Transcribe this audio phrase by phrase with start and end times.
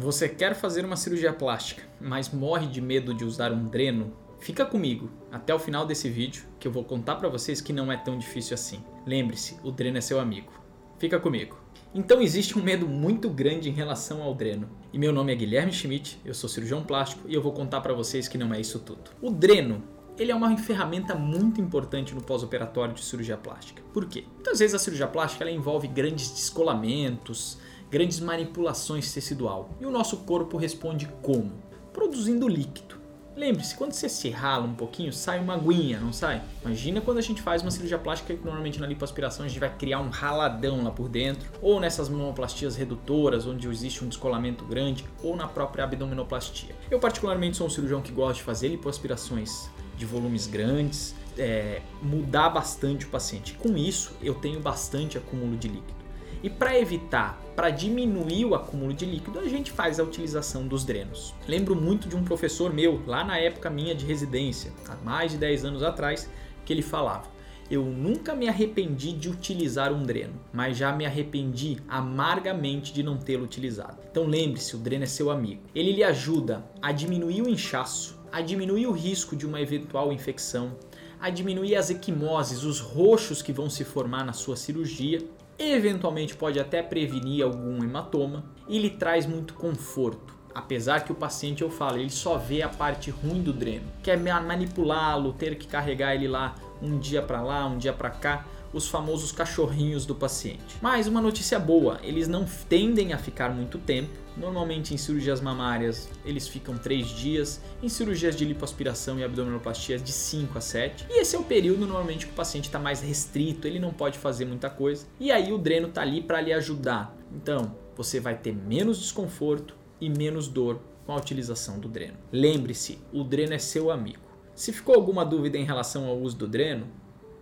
[0.00, 4.12] Você quer fazer uma cirurgia plástica, mas morre de medo de usar um dreno?
[4.38, 7.90] Fica comigo até o final desse vídeo que eu vou contar para vocês que não
[7.90, 8.80] é tão difícil assim.
[9.04, 10.52] Lembre-se, o dreno é seu amigo.
[11.00, 11.58] Fica comigo.
[11.92, 14.70] Então existe um medo muito grande em relação ao dreno.
[14.92, 17.92] E meu nome é Guilherme Schmidt, eu sou cirurgião plástico e eu vou contar para
[17.92, 19.10] vocês que não é isso tudo.
[19.20, 19.82] O dreno
[20.16, 23.82] ele é uma ferramenta muito importante no pós-operatório de cirurgia plástica.
[23.92, 24.24] Por quê?
[24.34, 27.58] Muitas vezes a cirurgia plástica envolve grandes descolamentos,
[27.90, 29.70] grandes manipulações tecidual.
[29.80, 31.52] E o nosso corpo responde como?
[31.92, 32.98] Produzindo líquido.
[33.38, 36.42] Lembre-se, quando você se rala um pouquinho, sai uma aguinha, não sai?
[36.64, 39.72] Imagina quando a gente faz uma cirurgia plástica que normalmente na lipoaspiração a gente vai
[39.72, 45.04] criar um raladão lá por dentro, ou nessas mamoplastias redutoras, onde existe um descolamento grande,
[45.22, 46.74] ou na própria abdominoplastia.
[46.90, 52.50] Eu particularmente sou um cirurgião que gosta de fazer lipoaspirações de volumes grandes, é, mudar
[52.50, 53.54] bastante o paciente.
[53.54, 56.07] Com isso, eu tenho bastante acúmulo de líquido.
[56.42, 60.84] E para evitar, para diminuir o acúmulo de líquido, a gente faz a utilização dos
[60.84, 61.34] drenos.
[61.48, 65.38] Lembro muito de um professor meu, lá na época minha de residência, há mais de
[65.38, 66.30] 10 anos atrás,
[66.64, 67.24] que ele falava:
[67.70, 73.18] eu nunca me arrependi de utilizar um dreno, mas já me arrependi amargamente de não
[73.18, 73.98] tê-lo utilizado.
[74.10, 75.62] Então lembre-se, o dreno é seu amigo.
[75.74, 80.76] Ele lhe ajuda a diminuir o inchaço, a diminuir o risco de uma eventual infecção,
[81.20, 85.20] a diminuir as equimoses, os roxos que vão se formar na sua cirurgia
[85.58, 90.36] eventualmente pode até prevenir algum hematoma e lhe traz muito conforto.
[90.54, 93.86] Apesar que o paciente, eu falo, ele só vê a parte ruim do dreno.
[94.02, 98.44] Quer manipulá-lo, ter que carregar ele lá um dia para lá, um dia para cá,
[98.72, 100.76] os famosos cachorrinhos do paciente.
[100.80, 104.10] Mas uma notícia boa, eles não tendem a ficar muito tempo.
[104.36, 110.12] Normalmente em cirurgias mamárias eles ficam 3 dias, em cirurgias de lipoaspiração e abdominoplastia de
[110.12, 111.06] 5 a 7.
[111.10, 114.18] E esse é o período normalmente que o paciente está mais restrito, ele não pode
[114.18, 115.06] fazer muita coisa.
[115.18, 117.16] E aí o dreno está ali para lhe ajudar.
[117.32, 122.16] Então você vai ter menos desconforto, e menos dor com a utilização do dreno.
[122.30, 124.22] Lembre-se, o dreno é seu amigo.
[124.54, 126.86] Se ficou alguma dúvida em relação ao uso do dreno,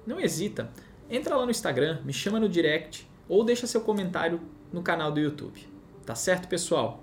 [0.07, 0.71] não hesita,
[1.11, 4.41] entra lá no Instagram, me chama no direct ou deixa seu comentário
[4.73, 5.61] no canal do YouTube.
[6.05, 7.03] Tá certo, pessoal?